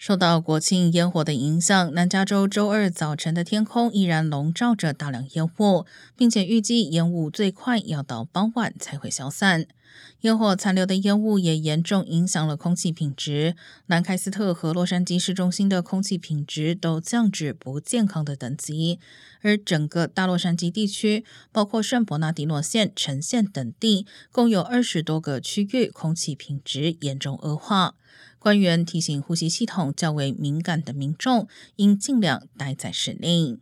[0.00, 5.84] 受到国庆烟火的影响，南加州周二早晨的天空依然笼罩着大量烟雾，
[6.16, 9.66] 并且预计烟雾最快要到傍晚才会消散。
[10.22, 13.54] 烟火残留的烟雾也严重影响了空气品质，
[13.88, 18.98] 南开斯特和洛杉矶市中心的空气品质都降至不健康的等级，
[19.42, 27.96] 而整个大洛杉矶地区，包括圣伯纳迪诺县、城县等地，共有二十多个区域空气品质严重恶化。
[28.40, 31.46] 官员提醒呼吸系统较为敏感的民众，
[31.76, 33.58] 应尽量待在室内。